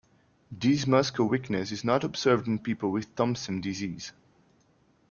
This 0.51 0.87
muscle 0.87 1.27
weakness 1.27 1.71
is 1.71 1.83
not 1.83 2.03
observed 2.03 2.47
in 2.47 2.57
people 2.57 2.89
with 2.91 3.13
Thomsen 3.15 3.61
disease. 3.61 4.11